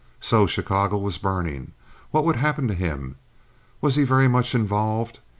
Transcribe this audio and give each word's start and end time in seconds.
So 0.19 0.47
Chicago 0.47 0.97
was 0.97 1.19
burning. 1.19 1.73
What 2.09 2.25
would 2.25 2.37
happen 2.37 2.67
to 2.69 2.73
him? 2.73 3.17
Was 3.81 3.97
he 3.97 4.03
very 4.03 4.27
much 4.27 4.55
involved? 4.55 5.19